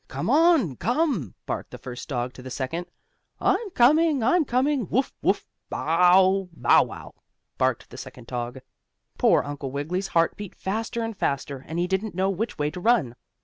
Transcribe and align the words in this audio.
"Come 0.07 0.31
on! 0.31 0.77
Come!" 0.77 1.35
barked 1.45 1.69
the 1.69 1.77
first 1.77 2.09
dog 2.09 2.33
to 2.33 2.41
the 2.41 2.49
second 2.49 2.87
one. 3.37 3.55
"I'm 3.55 3.69
coming! 3.69 4.23
I'm 4.23 4.45
coming! 4.45 4.89
Woof! 4.89 5.13
Woof! 5.21 5.47
Bow 5.69 6.23
w 6.23 6.45
w 6.47 6.55
Bow 6.57 6.83
wow!" 6.85 7.13
barked 7.59 7.91
the 7.91 7.97
second 7.97 8.25
dog. 8.25 8.61
Poor 9.19 9.43
Uncle 9.43 9.69
Wiggily's 9.69 10.07
heart 10.07 10.35
beat 10.35 10.55
faster 10.55 11.03
and 11.03 11.15
faster, 11.15 11.63
and 11.67 11.77
he 11.77 11.85
didn't 11.85 12.15
know 12.15 12.31
which 12.31 12.57
way 12.57 12.71
to 12.71 12.79
run. 12.79 13.15